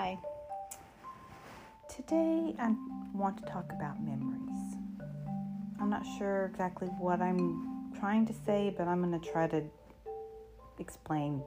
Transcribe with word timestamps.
Hi. 0.00 0.18
Today 1.94 2.54
I 2.58 2.74
want 3.12 3.36
to 3.36 3.44
talk 3.44 3.70
about 3.70 4.02
memories. 4.02 4.78
I'm 5.78 5.90
not 5.90 6.06
sure 6.16 6.46
exactly 6.46 6.88
what 6.88 7.20
I'm 7.20 7.92
trying 8.00 8.24
to 8.24 8.32
say, 8.32 8.74
but 8.78 8.88
I'm 8.88 9.02
going 9.02 9.20
to 9.20 9.30
try 9.30 9.46
to 9.48 9.62
explain 10.78 11.42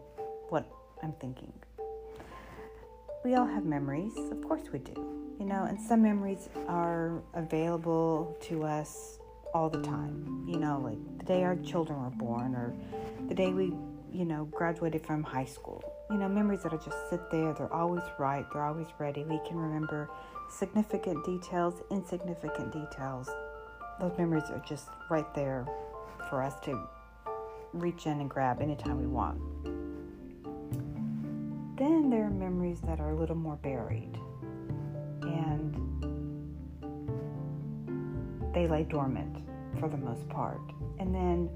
what 0.50 0.72
I'm 1.02 1.14
thinking. 1.14 1.52
We 3.26 3.34
all 3.34 3.48
have 3.48 3.66
memories, 3.66 4.14
of 4.30 4.40
course 4.48 4.72
we 4.72 4.78
do. 4.78 4.94
You 5.40 5.48
know, 5.48 5.64
and 5.64 5.82
some 5.82 6.04
memories 6.04 6.48
are 6.68 7.24
available 7.34 8.38
to 8.42 8.66
us 8.66 9.18
all 9.56 9.68
the 9.68 9.82
time. 9.82 10.46
You 10.48 10.60
know, 10.60 10.80
like 10.80 11.18
the 11.18 11.26
day 11.26 11.44
our 11.44 11.56
children 11.56 12.04
were 12.04 12.12
born 12.12 12.54
or 12.54 12.72
the 13.28 13.34
day 13.34 13.52
we, 13.52 13.74
you 14.12 14.26
know, 14.26 14.46
graduated 14.46 15.04
from 15.04 15.24
high 15.24 15.46
school 15.46 15.93
you 16.10 16.18
know, 16.18 16.28
memories 16.28 16.64
that'll 16.64 16.78
just 16.78 17.10
sit 17.10 17.32
there. 17.32 17.54
They're 17.54 17.74
always 17.74 18.04
right, 18.20 18.46
they're 18.52 18.64
always 18.64 18.88
ready. 19.00 19.24
We 19.24 19.40
can 19.48 19.58
remember 19.58 20.10
significant 20.50 21.26
details, 21.26 21.82
insignificant 21.90 22.72
details. 22.72 23.30
Those 24.00 24.18
memories 24.18 24.50
are 24.50 24.64
just 24.68 24.90
right 25.10 25.34
there 25.34 25.66
for 26.30 26.44
us 26.44 26.60
to 26.62 26.88
reach 27.74 28.06
in 28.06 28.20
and 28.20 28.30
grab 28.30 28.62
anytime 28.62 29.00
we 29.00 29.08
want. 29.08 29.40
Then 31.78 32.10
there 32.10 32.26
are 32.26 32.30
memories 32.30 32.82
that 32.82 33.00
are 33.00 33.12
a 33.12 33.16
little 33.16 33.36
more 33.36 33.56
buried 33.58 34.18
and 35.22 35.74
they 38.54 38.68
lay 38.68 38.84
dormant 38.84 39.38
for 39.80 39.90
the 39.90 39.98
most 39.98 40.28
part. 40.30 40.62
And 41.00 41.14
then 41.14 41.50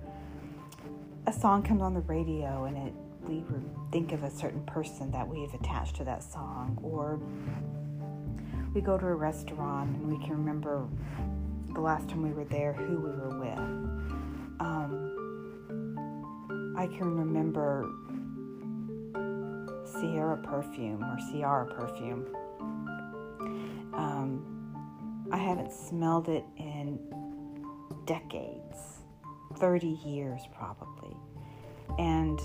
a 1.28 1.34
song 1.34 1.62
comes 1.62 1.82
on 1.82 1.94
the 1.94 2.02
radio 2.02 2.66
and 2.66 2.78
it 2.78 2.94
we 3.28 3.44
think 3.92 4.12
of 4.14 4.24
a 4.24 4.32
certain 4.32 4.64
person 4.64 5.12
that 5.12 5.28
we've 5.28 5.54
attached 5.54 5.96
to 5.98 6.04
that 6.06 6.24
song, 6.24 6.80
or 6.82 7.20
we 8.74 8.82
go 8.82 8.98
to 8.98 9.06
a 9.06 9.16
restaurant 9.16 9.96
and 9.96 10.08
we 10.08 10.18
can 10.24 10.32
remember 10.32 10.88
the 11.74 11.82
last 11.82 12.10
time 12.10 12.22
we 12.24 12.32
were 12.32 12.46
there, 12.46 12.74
who 12.74 12.98
we 12.98 13.12
were 13.12 13.40
with. 13.40 13.60
Um, 14.60 15.14
I 16.78 16.88
can 16.88 17.16
remember 17.16 17.90
Sierra 19.86 20.38
perfume 20.38 21.04
or 21.04 21.18
Ciara 21.32 21.66
perfume. 21.66 22.28
Um, 23.94 25.28
I 25.32 25.38
haven't 25.38 25.72
smelled 25.72 26.30
it 26.30 26.46
in 26.58 27.00
decades, 28.06 29.02
30 29.58 29.88
years 30.06 30.42
probably. 30.56 31.16
And 31.98 32.40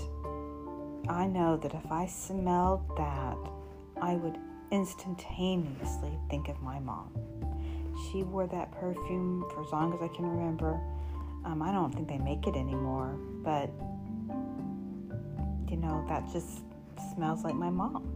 I 1.09 1.27
know 1.27 1.57
that 1.57 1.73
if 1.73 1.91
I 1.91 2.05
smelled 2.05 2.81
that, 2.97 3.37
I 4.01 4.15
would 4.15 4.37
instantaneously 4.71 6.17
think 6.29 6.47
of 6.47 6.61
my 6.61 6.79
mom. 6.79 7.11
She 8.11 8.23
wore 8.23 8.47
that 8.47 8.71
perfume 8.71 9.45
for 9.51 9.63
as 9.63 9.71
long 9.71 9.93
as 9.93 10.01
I 10.01 10.07
can 10.07 10.25
remember. 10.25 10.79
Um, 11.45 11.61
I 11.61 11.71
don't 11.71 11.93
think 11.93 12.07
they 12.07 12.17
make 12.17 12.47
it 12.47 12.55
anymore, 12.55 13.17
but 13.43 13.69
you 15.69 15.77
know, 15.77 16.05
that 16.07 16.31
just 16.31 16.61
smells 17.13 17.43
like 17.43 17.55
my 17.55 17.69
mom. 17.69 18.09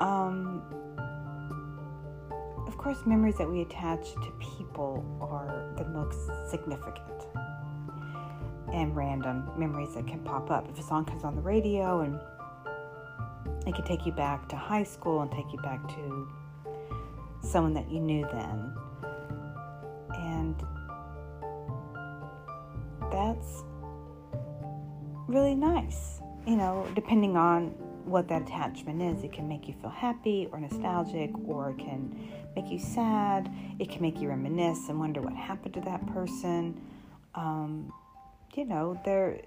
Um, 0.00 0.62
of 2.68 2.78
course, 2.78 2.98
memories 3.04 3.36
that 3.38 3.50
we 3.50 3.62
attach 3.62 4.12
to 4.12 4.32
people 4.56 5.04
are 5.20 5.74
the 5.76 5.84
most 5.88 6.18
significant 6.50 7.26
and 8.72 8.94
random 8.94 9.50
memories 9.56 9.94
that 9.94 10.06
can 10.06 10.20
pop 10.20 10.50
up. 10.50 10.68
If 10.68 10.78
a 10.78 10.82
song 10.82 11.04
comes 11.04 11.24
on 11.24 11.34
the 11.34 11.42
radio 11.42 12.00
and 12.00 12.20
it 13.66 13.74
can 13.74 13.84
take 13.84 14.06
you 14.06 14.12
back 14.12 14.48
to 14.48 14.56
high 14.56 14.84
school 14.84 15.20
and 15.22 15.30
take 15.30 15.52
you 15.52 15.58
back 15.60 15.86
to 15.88 16.28
someone 17.42 17.74
that 17.74 17.90
you 17.90 18.00
knew 18.00 18.26
then. 18.32 18.74
And 20.14 20.62
that's 23.10 23.64
really 25.26 25.54
nice. 25.54 26.20
You 26.46 26.56
know, 26.56 26.86
depending 26.94 27.36
on 27.36 27.74
what 28.04 28.26
that 28.28 28.42
attachment 28.42 29.02
is, 29.02 29.22
it 29.22 29.32
can 29.32 29.46
make 29.46 29.68
you 29.68 29.74
feel 29.80 29.90
happy 29.90 30.48
or 30.50 30.58
nostalgic, 30.58 31.30
or 31.46 31.70
it 31.70 31.78
can 31.78 32.30
make 32.56 32.70
you 32.70 32.78
sad. 32.78 33.50
It 33.78 33.90
can 33.90 34.00
make 34.00 34.18
you 34.20 34.28
reminisce 34.28 34.88
and 34.88 34.98
wonder 34.98 35.20
what 35.20 35.34
happened 35.34 35.74
to 35.74 35.80
that 35.82 36.06
person. 36.06 36.80
Um, 37.34 37.92
you 38.54 38.64
know, 38.64 39.00
there 39.04 39.40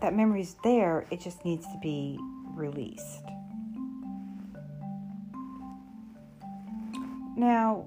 that 0.00 0.14
memory's 0.14 0.56
there, 0.64 1.06
it 1.10 1.20
just 1.20 1.44
needs 1.44 1.66
to 1.66 1.78
be 1.82 2.18
released. 2.54 3.22
Now, 7.36 7.86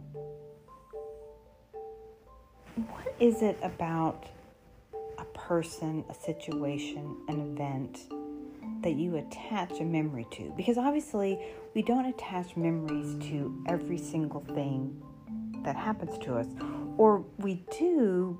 what 2.75 3.13
is 3.19 3.41
it 3.41 3.57
about 3.61 4.25
a 5.17 5.25
person, 5.25 6.03
a 6.09 6.13
situation, 6.13 7.17
an 7.27 7.39
event 7.39 7.99
that 8.83 8.93
you 8.95 9.17
attach 9.17 9.79
a 9.79 9.83
memory 9.83 10.27
to? 10.31 10.53
Because 10.55 10.77
obviously, 10.77 11.39
we 11.73 11.81
don't 11.81 12.05
attach 12.05 12.55
memories 12.55 13.15
to 13.29 13.63
every 13.67 13.97
single 13.97 14.41
thing 14.41 15.01
that 15.63 15.75
happens 15.75 16.17
to 16.19 16.35
us, 16.35 16.47
or 16.97 17.25
we 17.37 17.63
do, 17.77 18.37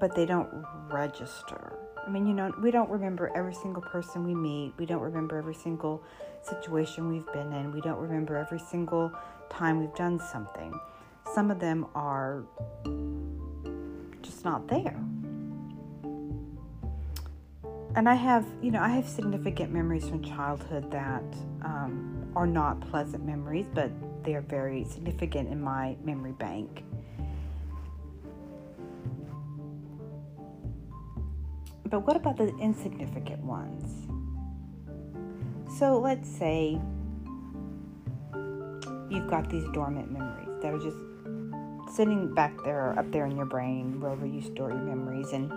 but 0.00 0.14
they 0.14 0.26
don't 0.26 0.48
register. 0.90 1.78
I 2.06 2.10
mean, 2.10 2.26
you 2.26 2.32
know, 2.32 2.52
we 2.62 2.70
don't 2.70 2.88
remember 2.88 3.30
every 3.34 3.54
single 3.54 3.82
person 3.82 4.24
we 4.24 4.34
meet. 4.34 4.72
We 4.78 4.86
don't 4.86 5.02
remember 5.02 5.36
every 5.36 5.54
single 5.54 6.02
situation 6.42 7.08
we've 7.08 7.30
been 7.32 7.52
in. 7.52 7.72
We 7.72 7.80
don't 7.80 7.98
remember 7.98 8.36
every 8.36 8.60
single 8.60 9.12
time 9.50 9.80
we've 9.80 9.94
done 9.94 10.18
something. 10.18 10.72
Some 11.34 11.50
of 11.50 11.60
them 11.60 11.86
are 11.94 12.44
just 14.22 14.44
not 14.44 14.66
there. 14.68 14.98
And 17.94 18.08
I 18.08 18.14
have, 18.14 18.46
you 18.62 18.70
know, 18.70 18.80
I 18.80 18.88
have 18.88 19.08
significant 19.08 19.72
memories 19.72 20.08
from 20.08 20.22
childhood 20.22 20.90
that 20.90 21.24
um, 21.62 22.30
are 22.36 22.46
not 22.46 22.80
pleasant 22.80 23.26
memories, 23.26 23.66
but 23.74 23.90
they 24.22 24.34
are 24.34 24.40
very 24.40 24.84
significant 24.84 25.48
in 25.50 25.60
my 25.60 25.96
memory 26.04 26.32
bank. 26.32 26.84
But 31.90 32.06
what 32.06 32.16
about 32.16 32.36
the 32.36 32.54
insignificant 32.58 33.42
ones? 33.42 34.06
So 35.78 35.98
let's 35.98 36.28
say 36.28 36.78
you've 39.10 39.28
got 39.28 39.48
these 39.48 39.64
dormant 39.72 40.10
memories 40.12 40.60
that 40.60 40.74
are 40.74 40.78
just 40.78 40.98
sitting 41.96 42.34
back 42.34 42.52
there, 42.64 42.98
up 42.98 43.10
there 43.10 43.24
in 43.24 43.36
your 43.36 43.46
brain, 43.46 44.00
wherever 44.00 44.26
you 44.26 44.42
store 44.42 44.70
your 44.70 44.80
memories. 44.80 45.32
And 45.32 45.50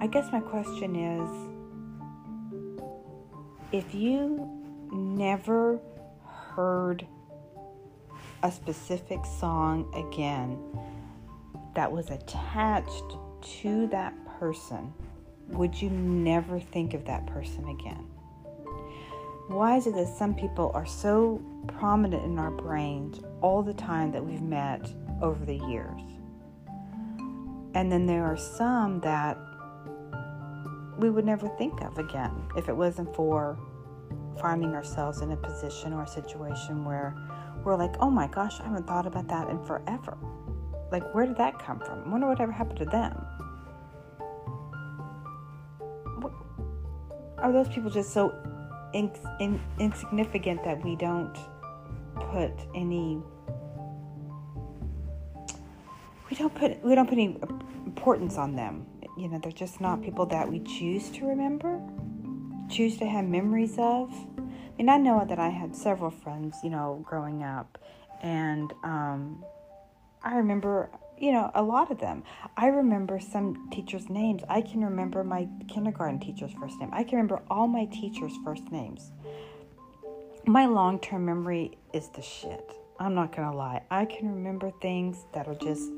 I 0.00 0.06
guess 0.06 0.30
my 0.30 0.40
question 0.40 0.94
is 0.94 1.28
if 3.72 3.92
you 3.94 4.48
never 4.92 5.80
heard 6.54 7.06
a 8.42 8.52
specific 8.52 9.24
song 9.26 9.92
again 9.94 10.58
that 11.74 11.90
was 11.90 12.10
attached 12.10 13.16
to 13.42 13.86
that 13.88 14.14
person, 14.38 14.92
would 15.48 15.80
you 15.80 15.90
never 15.90 16.60
think 16.60 16.94
of 16.94 17.04
that 17.06 17.26
person 17.26 17.68
again? 17.68 18.06
Why 19.48 19.76
is 19.76 19.86
it 19.86 19.94
that 19.94 20.08
some 20.08 20.34
people 20.34 20.70
are 20.74 20.84
so 20.84 21.42
prominent 21.66 22.22
in 22.24 22.38
our 22.38 22.50
brains 22.50 23.20
all 23.40 23.62
the 23.62 23.72
time 23.72 24.12
that 24.12 24.24
we've 24.24 24.42
met 24.42 24.92
over 25.22 25.42
the 25.44 25.56
years? 25.56 26.02
And 27.74 27.90
then 27.90 28.06
there 28.06 28.24
are 28.24 28.36
some 28.36 29.00
that 29.00 29.38
we 30.98 31.10
would 31.10 31.24
never 31.24 31.48
think 31.56 31.80
of 31.80 31.96
again 31.96 32.32
if 32.56 32.68
it 32.68 32.76
wasn't 32.76 33.14
for 33.14 33.58
finding 34.40 34.74
ourselves 34.74 35.20
in 35.20 35.30
a 35.30 35.36
position 35.36 35.92
or 35.92 36.02
a 36.02 36.08
situation 36.08 36.84
where 36.84 37.16
we're 37.64 37.76
like, 37.76 37.94
oh 38.00 38.10
my 38.10 38.26
gosh, 38.26 38.60
I 38.60 38.64
haven't 38.64 38.86
thought 38.86 39.06
about 39.06 39.28
that 39.28 39.48
in 39.48 39.64
forever. 39.64 40.16
Like, 40.90 41.14
where 41.14 41.26
did 41.26 41.36
that 41.36 41.58
come 41.58 41.80
from? 41.80 42.04
I 42.04 42.08
wonder 42.08 42.26
whatever 42.28 42.52
happened 42.52 42.78
to 42.78 42.84
them. 42.86 43.12
What, 46.20 46.32
are 47.38 47.52
those 47.52 47.68
people 47.68 47.90
just 47.90 48.12
so 48.12 48.34
in, 48.94 49.10
in, 49.40 49.60
insignificant 49.78 50.64
that 50.64 50.82
we 50.82 50.96
don't 50.96 51.36
put 52.32 52.52
any 52.74 53.22
we 56.28 56.36
don't 56.36 56.54
put 56.54 56.82
we 56.82 56.94
don't 56.94 57.06
put 57.06 57.14
any 57.14 57.38
importance 57.86 58.36
on 58.36 58.56
them 58.56 58.86
you 59.16 59.28
know 59.28 59.38
they're 59.38 59.52
just 59.52 59.80
not 59.80 60.02
people 60.02 60.26
that 60.26 60.48
we 60.48 60.60
choose 60.60 61.10
to 61.10 61.26
remember 61.26 61.80
choose 62.68 62.96
to 62.96 63.06
have 63.06 63.24
memories 63.24 63.74
of 63.78 64.10
I 64.36 64.76
mean 64.78 64.88
I 64.88 64.96
know 64.96 65.24
that 65.28 65.38
I 65.38 65.48
had 65.48 65.76
several 65.76 66.10
friends 66.10 66.56
you 66.64 66.70
know 66.70 67.04
growing 67.06 67.42
up 67.42 67.78
and 68.22 68.72
um, 68.82 69.44
I 70.22 70.36
remember 70.36 70.90
you 71.20 71.32
know, 71.32 71.50
a 71.54 71.62
lot 71.62 71.90
of 71.90 71.98
them. 71.98 72.22
I 72.56 72.68
remember 72.68 73.18
some 73.20 73.68
teachers' 73.70 74.08
names. 74.08 74.42
I 74.48 74.60
can 74.60 74.84
remember 74.84 75.24
my 75.24 75.48
kindergarten 75.68 76.20
teacher's 76.20 76.52
first 76.52 76.78
name. 76.78 76.90
I 76.92 77.02
can 77.02 77.16
remember 77.16 77.42
all 77.50 77.66
my 77.66 77.86
teachers' 77.86 78.34
first 78.44 78.70
names. 78.70 79.10
My 80.46 80.66
long 80.66 80.98
term 81.00 81.24
memory 81.26 81.76
is 81.92 82.08
the 82.08 82.22
shit. 82.22 82.72
I'm 83.00 83.14
not 83.14 83.32
to 83.32 83.50
lie. 83.50 83.82
I 83.90 84.04
can 84.04 84.28
remember 84.28 84.72
things 84.80 85.24
that 85.32 85.46
are 85.46 85.54
just 85.54 85.90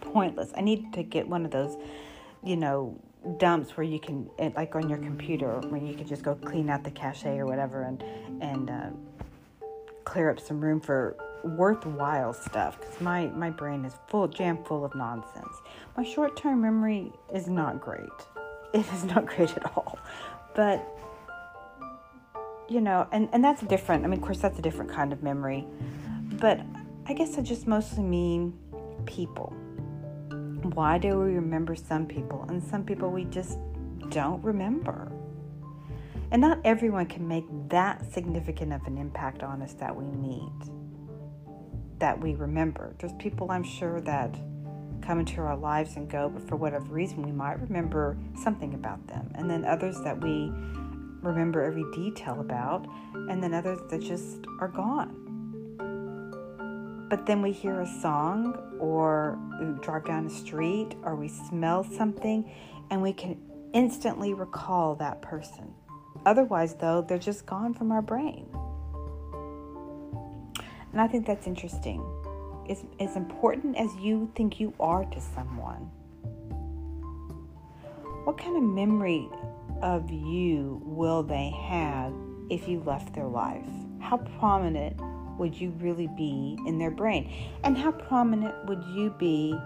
pointless. 0.00 0.52
I 0.56 0.60
need 0.60 0.92
to 0.92 1.02
get 1.02 1.26
one 1.26 1.44
of 1.44 1.50
those, 1.50 1.76
you 2.44 2.56
know, 2.56 3.00
dumps 3.38 3.76
where 3.76 3.84
you 3.84 3.98
can, 3.98 4.28
eh, 4.38 4.50
like 4.56 4.74
on 4.74 4.88
your 4.88 4.98
computer, 4.98 5.60
where 5.68 5.80
you 5.80 5.94
can 5.94 6.06
just 6.06 6.22
go 6.22 6.34
clean 6.34 6.68
out 6.68 6.84
the 6.84 6.90
cache 6.90 7.24
or 7.24 7.46
whatever 7.46 7.82
and, 7.82 8.02
and, 8.40 8.70
uh, 8.70 8.90
clear 10.04 10.30
up 10.30 10.40
some 10.40 10.60
room 10.60 10.80
for 10.80 11.16
worthwhile 11.44 12.32
stuff 12.32 12.78
because 12.80 13.00
my, 13.00 13.26
my 13.28 13.50
brain 13.50 13.84
is 13.84 13.94
full, 14.08 14.28
jam 14.28 14.58
full 14.64 14.84
of 14.84 14.94
nonsense. 14.94 15.56
My 15.96 16.04
short 16.04 16.36
term 16.36 16.60
memory 16.60 17.12
is 17.32 17.48
not 17.48 17.80
great. 17.80 18.08
It 18.74 18.90
is 18.94 19.04
not 19.04 19.26
great 19.26 19.54
at 19.54 19.76
all. 19.76 19.98
But, 20.54 20.82
you 22.70 22.80
know, 22.80 23.06
and, 23.12 23.28
and 23.34 23.44
that's 23.44 23.60
different. 23.60 24.02
I 24.02 24.08
mean, 24.08 24.18
of 24.18 24.24
course, 24.24 24.38
that's 24.38 24.58
a 24.58 24.62
different 24.62 24.90
kind 24.90 25.12
of 25.12 25.22
memory. 25.22 25.66
But 26.40 26.60
I 27.04 27.12
guess 27.12 27.36
I 27.36 27.42
just 27.42 27.66
mostly 27.66 28.02
mean 28.02 28.58
people. 29.04 29.52
Why 30.72 30.96
do 30.96 31.18
we 31.18 31.34
remember 31.34 31.74
some 31.74 32.06
people 32.06 32.46
and 32.48 32.62
some 32.62 32.82
people 32.82 33.10
we 33.10 33.24
just 33.24 33.58
don't 34.08 34.42
remember? 34.42 35.12
And 36.30 36.40
not 36.40 36.60
everyone 36.64 37.06
can 37.06 37.28
make 37.28 37.44
that 37.68 38.10
significant 38.10 38.72
of 38.72 38.86
an 38.86 38.96
impact 38.96 39.42
on 39.42 39.60
us 39.60 39.74
that 39.74 39.94
we 39.94 40.06
need, 40.06 40.50
that 42.02 42.20
we 42.20 42.34
remember. 42.34 42.96
There's 42.98 43.12
people 43.20 43.52
I'm 43.52 43.62
sure 43.62 44.00
that 44.00 44.34
come 45.02 45.20
into 45.20 45.40
our 45.40 45.56
lives 45.56 45.94
and 45.94 46.10
go, 46.10 46.28
but 46.28 46.42
for 46.48 46.56
whatever 46.56 46.86
reason, 46.86 47.22
we 47.22 47.30
might 47.30 47.60
remember 47.60 48.18
something 48.42 48.74
about 48.74 49.06
them. 49.06 49.30
And 49.36 49.48
then 49.48 49.64
others 49.64 50.00
that 50.02 50.20
we 50.20 50.50
remember 51.20 51.62
every 51.62 51.84
detail 51.94 52.40
about, 52.40 52.88
and 53.14 53.40
then 53.40 53.54
others 53.54 53.78
that 53.88 54.00
just 54.00 54.38
are 54.58 54.66
gone. 54.66 55.14
But 57.08 57.24
then 57.24 57.40
we 57.40 57.52
hear 57.52 57.82
a 57.82 57.86
song, 57.86 58.56
or 58.80 59.38
we 59.60 59.80
drive 59.80 60.04
down 60.04 60.26
a 60.26 60.30
street, 60.30 60.96
or 61.04 61.14
we 61.14 61.28
smell 61.28 61.84
something, 61.84 62.50
and 62.90 63.00
we 63.00 63.12
can 63.12 63.40
instantly 63.74 64.34
recall 64.34 64.96
that 64.96 65.22
person. 65.22 65.72
Otherwise, 66.26 66.74
though, 66.74 67.00
they're 67.00 67.16
just 67.16 67.46
gone 67.46 67.74
from 67.74 67.92
our 67.92 68.02
brain. 68.02 68.48
And 70.92 71.00
I 71.00 71.08
think 71.08 71.26
that's 71.26 71.46
interesting. 71.46 72.04
As, 72.68 72.84
as 73.00 73.16
important 73.16 73.76
as 73.76 73.94
you 73.96 74.30
think 74.34 74.60
you 74.60 74.72
are 74.78 75.04
to 75.04 75.20
someone, 75.20 75.90
what 78.24 78.38
kind 78.38 78.56
of 78.56 78.62
memory 78.62 79.28
of 79.82 80.08
you 80.10 80.80
will 80.84 81.22
they 81.22 81.50
have 81.50 82.12
if 82.50 82.68
you 82.68 82.80
left 82.80 83.14
their 83.14 83.26
life? 83.26 83.66
How 84.00 84.18
prominent 84.38 85.00
would 85.38 85.58
you 85.58 85.70
really 85.80 86.08
be 86.16 86.58
in 86.66 86.78
their 86.78 86.90
brain? 86.90 87.32
And 87.64 87.76
how 87.76 87.90
prominent 87.90 88.54
would 88.66 88.84
you 88.94 89.10
be 89.18 89.58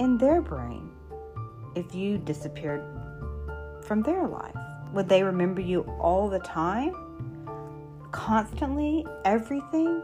in 0.00 0.16
their 0.18 0.40
brain 0.40 0.90
if 1.74 1.94
you 1.94 2.18
disappeared 2.18 2.82
from 3.82 4.02
their 4.02 4.26
life? 4.26 4.54
Would 4.92 5.08
they 5.08 5.22
remember 5.22 5.60
you 5.60 5.82
all 6.00 6.28
the 6.28 6.38
time? 6.38 6.94
Constantly? 8.12 9.06
Everything? 9.24 10.02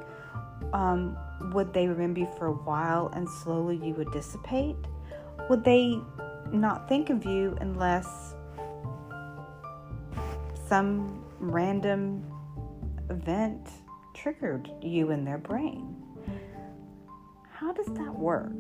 Um, 0.72 1.16
would 1.52 1.72
they 1.72 1.88
remember 1.88 2.20
you 2.20 2.28
for 2.38 2.46
a 2.46 2.52
while 2.52 3.08
and 3.14 3.28
slowly 3.28 3.76
you 3.76 3.94
would 3.94 4.10
dissipate? 4.12 4.76
Would 5.50 5.64
they 5.64 5.98
not 6.52 6.88
think 6.88 7.10
of 7.10 7.24
you 7.24 7.56
unless 7.60 8.34
some 10.68 11.24
random 11.38 12.24
event 13.10 13.68
triggered 14.14 14.70
you 14.80 15.10
in 15.10 15.24
their 15.24 15.38
brain? 15.38 15.96
How 17.50 17.72
does 17.72 17.86
that 17.86 18.14
work? 18.18 18.52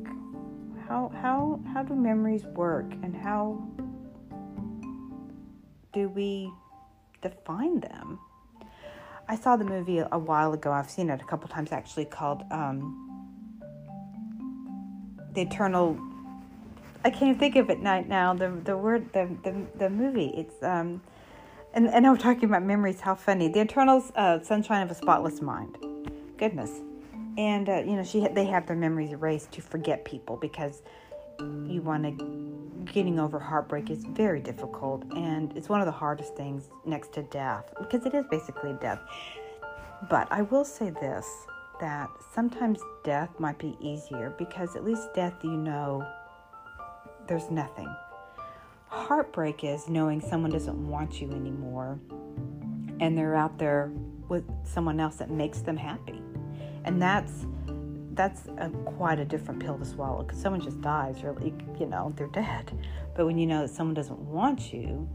How, 0.86 1.10
how, 1.20 1.60
how 1.72 1.82
do 1.82 1.94
memories 1.94 2.44
work 2.44 2.92
and 3.02 3.16
how 3.16 3.66
do 5.92 6.08
we 6.08 6.52
define 7.22 7.80
them? 7.80 8.18
I 9.28 9.36
saw 9.36 9.56
the 9.56 9.64
movie 9.64 9.98
a 9.98 10.18
while 10.18 10.52
ago. 10.52 10.72
I've 10.72 10.90
seen 10.90 11.10
it 11.10 11.20
a 11.20 11.24
couple 11.24 11.48
times 11.48 11.72
actually, 11.72 12.04
called 12.04 12.42
um, 12.50 13.00
"The 15.32 15.42
Eternal." 15.42 15.98
I 17.04 17.10
can't 17.10 17.38
think 17.38 17.56
of 17.56 17.70
it 17.70 17.80
now. 17.80 18.34
The 18.34 18.50
the 18.50 18.76
word 18.76 19.12
the 19.12 19.28
the, 19.42 19.66
the 19.78 19.90
movie. 19.90 20.32
It's 20.36 20.62
um, 20.62 21.00
and 21.72 21.88
and 21.88 22.06
I'm 22.06 22.18
talking 22.18 22.44
about 22.44 22.62
memories. 22.62 23.00
How 23.00 23.14
funny! 23.14 23.48
The 23.48 23.60
Eternal 23.60 24.04
uh, 24.14 24.40
Sunshine 24.40 24.82
of 24.82 24.90
a 24.90 24.94
Spotless 24.94 25.40
Mind. 25.40 25.76
Goodness, 26.36 26.70
and 27.38 27.68
uh, 27.68 27.82
you 27.86 27.96
know 27.96 28.04
she 28.04 28.26
they 28.28 28.46
have 28.46 28.66
their 28.66 28.76
memories 28.76 29.12
erased 29.12 29.52
to 29.52 29.62
forget 29.62 30.04
people 30.04 30.36
because 30.36 30.82
you 31.40 31.80
want 31.82 32.04
to 32.04 32.44
getting 32.92 33.18
over 33.18 33.38
heartbreak 33.38 33.90
is 33.90 34.04
very 34.04 34.40
difficult 34.40 35.04
and 35.16 35.56
it's 35.56 35.68
one 35.68 35.80
of 35.80 35.86
the 35.86 35.92
hardest 35.92 36.36
things 36.36 36.68
next 36.84 37.12
to 37.12 37.22
death 37.24 37.64
because 37.78 38.04
it 38.06 38.14
is 38.14 38.24
basically 38.30 38.74
death. 38.80 39.00
But 40.10 40.28
i 40.30 40.42
will 40.42 40.64
say 40.64 40.90
this 40.90 41.26
that 41.80 42.08
sometimes 42.32 42.78
death 43.02 43.30
might 43.38 43.58
be 43.58 43.76
easier 43.80 44.34
because 44.38 44.76
at 44.76 44.84
least 44.84 45.12
death 45.14 45.34
you 45.42 45.50
know 45.50 46.06
there's 47.26 47.50
nothing. 47.50 47.92
Heartbreak 48.88 49.64
is 49.64 49.88
knowing 49.88 50.20
someone 50.20 50.50
doesn't 50.50 50.88
want 50.88 51.20
you 51.20 51.30
anymore 51.30 51.98
and 53.00 53.16
they're 53.18 53.34
out 53.34 53.58
there 53.58 53.90
with 54.28 54.44
someone 54.64 55.00
else 55.00 55.16
that 55.16 55.30
makes 55.30 55.60
them 55.60 55.76
happy. 55.76 56.22
And 56.84 57.00
that's 57.00 57.46
that's 58.14 58.46
a, 58.58 58.70
quite 58.84 59.18
a 59.18 59.24
different 59.24 59.60
pill 59.60 59.78
to 59.78 59.84
swallow 59.84 60.22
because 60.22 60.40
someone 60.40 60.60
just 60.60 60.80
dies 60.80 61.22
or 61.22 61.36
you 61.78 61.86
know 61.86 62.12
they're 62.16 62.26
dead. 62.28 62.72
But 63.16 63.26
when 63.26 63.38
you 63.38 63.46
know 63.46 63.62
that 63.62 63.74
someone 63.74 63.94
doesn't 63.94 64.18
want 64.18 64.72
you 64.72 65.08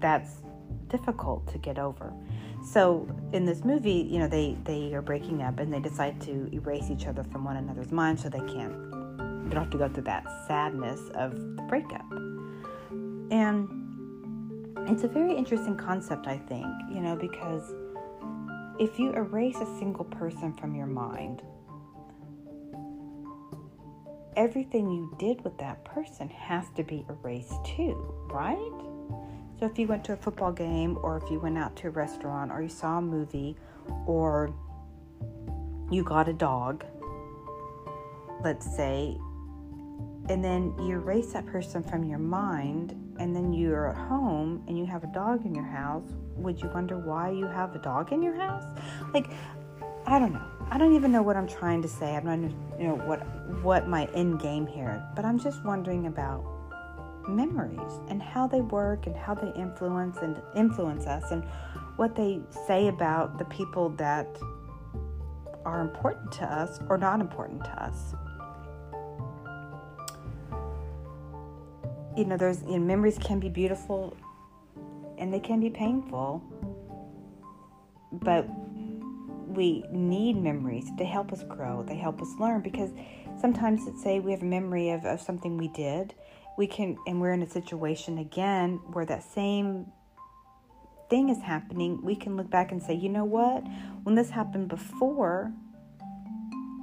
that's 0.00 0.42
difficult 0.88 1.46
to 1.48 1.58
get 1.58 1.78
over. 1.78 2.12
So 2.64 3.08
in 3.32 3.44
this 3.44 3.64
movie 3.64 4.06
you 4.10 4.18
know 4.18 4.28
they 4.28 4.56
they 4.64 4.94
are 4.94 5.02
breaking 5.02 5.42
up 5.42 5.58
and 5.58 5.72
they 5.72 5.80
decide 5.80 6.20
to 6.22 6.48
erase 6.52 6.90
each 6.90 7.06
other 7.06 7.24
from 7.24 7.44
one 7.44 7.56
another's 7.56 7.92
mind 7.92 8.20
so 8.20 8.28
they 8.28 8.38
can't 8.38 8.90
they 9.44 9.54
don't 9.54 9.64
have 9.64 9.70
to 9.70 9.78
go 9.78 9.88
through 9.88 10.04
that 10.04 10.24
sadness 10.46 11.00
of 11.14 11.32
the 11.56 11.62
breakup. 11.68 12.10
And 13.30 13.84
it's 14.86 15.02
a 15.04 15.08
very 15.08 15.34
interesting 15.34 15.76
concept 15.76 16.26
i 16.26 16.36
think 16.36 16.66
you 16.90 17.00
know 17.00 17.16
because 17.16 17.72
if 18.78 18.98
you 18.98 19.12
erase 19.12 19.56
a 19.56 19.78
single 19.78 20.04
person 20.04 20.52
from 20.52 20.74
your 20.74 20.86
mind, 20.86 21.42
everything 24.36 24.90
you 24.90 25.14
did 25.18 25.42
with 25.44 25.56
that 25.58 25.84
person 25.84 26.28
has 26.28 26.64
to 26.76 26.82
be 26.82 27.06
erased 27.08 27.64
too, 27.64 28.14
right? 28.28 28.72
So 29.60 29.66
if 29.66 29.78
you 29.78 29.86
went 29.86 30.04
to 30.06 30.14
a 30.14 30.16
football 30.16 30.52
game, 30.52 30.98
or 31.02 31.16
if 31.16 31.30
you 31.30 31.38
went 31.38 31.56
out 31.56 31.76
to 31.76 31.86
a 31.86 31.90
restaurant, 31.90 32.50
or 32.50 32.60
you 32.60 32.68
saw 32.68 32.98
a 32.98 33.02
movie, 33.02 33.56
or 34.06 34.52
you 35.90 36.02
got 36.02 36.28
a 36.28 36.32
dog, 36.32 36.84
let's 38.42 38.74
say, 38.76 39.16
and 40.28 40.42
then 40.42 40.74
you 40.78 40.92
erase 40.92 41.32
that 41.32 41.46
person 41.46 41.82
from 41.82 42.04
your 42.04 42.18
mind, 42.18 42.92
and 43.18 43.34
then 43.34 43.52
you're 43.52 43.88
at 43.88 43.96
home 43.96 44.64
and 44.66 44.78
you 44.78 44.86
have 44.86 45.04
a 45.04 45.08
dog 45.08 45.44
in 45.46 45.54
your 45.54 45.64
house, 45.64 46.04
would 46.36 46.60
you 46.60 46.68
wonder 46.74 46.98
why 46.98 47.30
you 47.30 47.46
have 47.46 47.74
a 47.74 47.78
dog 47.78 48.12
in 48.12 48.22
your 48.22 48.34
house? 48.34 48.64
Like, 49.12 49.30
I 50.06 50.18
don't 50.18 50.32
know. 50.32 50.44
I 50.70 50.78
don't 50.78 50.94
even 50.94 51.12
know 51.12 51.22
what 51.22 51.36
I'm 51.36 51.46
trying 51.46 51.82
to 51.82 51.88
say. 51.88 52.16
I'm 52.16 52.24
not, 52.24 52.38
you 52.80 52.88
know, 52.88 52.96
what 52.96 53.20
what 53.62 53.88
my 53.88 54.06
end 54.14 54.40
game 54.40 54.66
here. 54.66 55.02
But 55.14 55.24
I'm 55.24 55.38
just 55.38 55.64
wondering 55.64 56.06
about 56.06 56.44
memories 57.28 58.00
and 58.08 58.22
how 58.22 58.46
they 58.46 58.60
work 58.60 59.06
and 59.06 59.16
how 59.16 59.34
they 59.34 59.50
influence 59.58 60.18
and 60.18 60.40
influence 60.54 61.06
us 61.06 61.30
and 61.30 61.44
what 61.96 62.14
they 62.16 62.40
say 62.66 62.88
about 62.88 63.38
the 63.38 63.44
people 63.46 63.90
that 63.90 64.26
are 65.64 65.80
important 65.80 66.30
to 66.32 66.44
us 66.44 66.80
or 66.88 66.98
not 66.98 67.20
important 67.20 67.64
to 67.64 67.82
us. 67.82 68.14
You 72.16 72.24
know, 72.24 72.36
there's 72.36 72.62
you 72.62 72.78
know, 72.78 72.84
memories 72.84 73.18
can 73.18 73.40
be 73.40 73.48
beautiful 73.48 74.16
and 75.18 75.32
they 75.32 75.40
can 75.40 75.60
be 75.60 75.70
painful. 75.70 76.42
But 78.12 78.46
we 79.48 79.84
need 79.90 80.36
memories 80.36 80.86
to 80.98 81.04
help 81.04 81.32
us 81.32 81.42
grow, 81.44 81.82
they 81.82 81.96
help 81.96 82.20
us 82.20 82.28
learn 82.40 82.60
because 82.60 82.90
sometimes 83.40 83.82
let's 83.86 84.02
say 84.02 84.18
we 84.20 84.32
have 84.32 84.42
a 84.42 84.46
memory 84.46 84.90
of, 84.90 85.04
of 85.04 85.20
something 85.20 85.56
we 85.56 85.68
did, 85.68 86.14
we 86.58 86.66
can 86.66 86.96
and 87.06 87.20
we're 87.20 87.32
in 87.32 87.42
a 87.42 87.48
situation 87.48 88.18
again 88.18 88.80
where 88.92 89.06
that 89.06 89.22
same 89.22 89.86
thing 91.10 91.28
is 91.28 91.40
happening, 91.42 92.02
we 92.02 92.16
can 92.16 92.36
look 92.36 92.50
back 92.50 92.72
and 92.72 92.82
say, 92.82 92.94
you 92.94 93.08
know 93.08 93.24
what? 93.24 93.62
When 94.02 94.14
this 94.14 94.30
happened 94.30 94.68
before, 94.68 95.52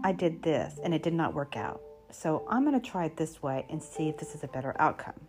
I 0.03 0.11
did 0.11 0.43
this 0.43 0.79
and 0.83 0.93
it 0.93 1.03
did 1.03 1.13
not 1.13 1.33
work 1.33 1.57
out. 1.57 1.81
So 2.11 2.45
I'm 2.49 2.65
going 2.65 2.79
to 2.79 2.89
try 2.89 3.05
it 3.05 3.17
this 3.17 3.41
way 3.41 3.65
and 3.69 3.81
see 3.81 4.09
if 4.09 4.17
this 4.17 4.35
is 4.35 4.43
a 4.43 4.47
better 4.47 4.75
outcome. 4.79 5.19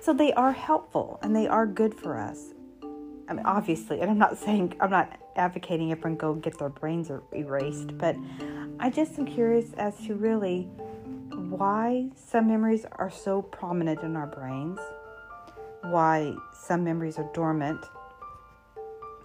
So 0.00 0.12
they 0.12 0.32
are 0.32 0.52
helpful 0.52 1.18
and 1.22 1.34
they 1.34 1.46
are 1.46 1.66
good 1.66 1.94
for 1.94 2.18
us. 2.18 2.54
I 3.28 3.32
mean, 3.32 3.46
obviously, 3.46 4.00
and 4.00 4.10
I'm 4.10 4.18
not 4.18 4.36
saying, 4.38 4.74
I'm 4.80 4.90
not 4.90 5.18
advocating 5.36 5.92
everyone 5.92 6.16
go 6.16 6.34
get 6.34 6.58
their 6.58 6.68
brains 6.68 7.10
er, 7.10 7.22
erased, 7.32 7.96
but 7.96 8.16
I 8.80 8.90
just 8.90 9.18
am 9.18 9.26
curious 9.26 9.72
as 9.74 9.96
to 10.06 10.14
really 10.14 10.62
why 11.30 12.10
some 12.14 12.48
memories 12.48 12.84
are 12.92 13.10
so 13.10 13.42
prominent 13.42 14.00
in 14.00 14.16
our 14.16 14.26
brains, 14.26 14.78
why 15.82 16.34
some 16.52 16.82
memories 16.82 17.18
are 17.18 17.30
dormant 17.32 17.84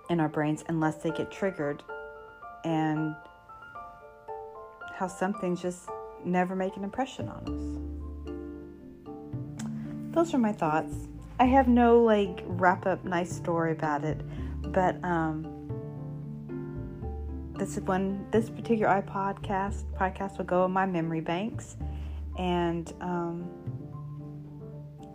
in 0.10 0.20
our 0.20 0.30
brains 0.30 0.64
unless 0.68 0.98
they 0.98 1.12
get 1.12 1.32
triggered, 1.32 1.82
and 2.64 3.16
how 4.94 5.08
some 5.08 5.34
things 5.34 5.62
just 5.62 5.90
never 6.26 6.56
make 6.56 6.76
an 6.78 6.84
impression 6.84 7.30
on 7.30 7.44
us. 7.44 7.86
Those 10.14 10.34
are 10.34 10.38
my 10.38 10.52
thoughts. 10.54 10.94
I 11.40 11.46
have 11.46 11.68
no 11.68 12.02
like 12.02 12.44
wrap 12.46 12.86
up 12.86 13.04
nice 13.04 13.32
story 13.32 13.74
about 13.74 14.04
it, 14.06 14.22
but 14.72 15.04
um, 15.04 15.46
this 17.58 17.78
is 17.78 17.84
one 17.84 18.26
this 18.32 18.50
particular 18.50 19.02
iPod 19.02 19.44
cast 19.44 19.92
podcast 19.94 20.38
will 20.38 20.46
go 20.46 20.66
in 20.66 20.72
my 20.72 20.86
memory 20.86 21.22
banks, 21.22 21.76
and 22.40 22.94
um, 23.02 23.50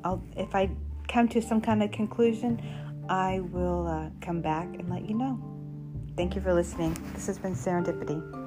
I'll 0.04 0.22
if 0.36 0.54
I 0.54 0.70
come 1.08 1.28
to 1.28 1.40
some 1.40 1.60
kind 1.60 1.82
of 1.82 1.90
conclusion, 1.90 2.60
I 3.08 3.40
will 3.40 3.86
uh, 3.86 4.10
come 4.20 4.42
back 4.42 4.68
and 4.78 4.88
let 4.90 5.08
you 5.08 5.14
know. 5.14 5.42
Thank 6.16 6.34
you 6.34 6.42
for 6.42 6.52
listening. 6.52 6.94
This 7.14 7.26
has 7.26 7.38
been 7.38 7.54
Serendipity. 7.54 8.39